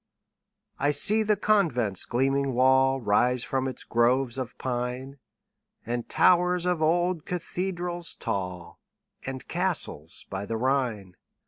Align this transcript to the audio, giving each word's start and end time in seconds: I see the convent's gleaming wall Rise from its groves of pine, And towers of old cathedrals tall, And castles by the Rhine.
I 0.79 0.89
see 0.89 1.21
the 1.21 1.35
convent's 1.35 2.05
gleaming 2.05 2.53
wall 2.55 2.99
Rise 2.99 3.43
from 3.43 3.67
its 3.67 3.83
groves 3.83 4.39
of 4.39 4.57
pine, 4.57 5.19
And 5.85 6.09
towers 6.09 6.65
of 6.65 6.81
old 6.81 7.23
cathedrals 7.23 8.15
tall, 8.15 8.79
And 9.27 9.47
castles 9.47 10.25
by 10.31 10.47
the 10.47 10.57
Rhine. 10.57 11.17